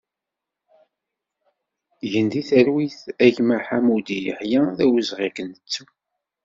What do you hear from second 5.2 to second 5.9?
ad k-nettu!